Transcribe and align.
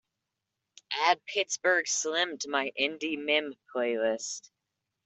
Add 0.93 1.23
pittsburgh 1.27 1.87
slim 1.87 2.39
to 2.39 2.49
my 2.49 2.71
indie 2.75 3.23
mim 3.23 3.53
playlist. 3.71 4.49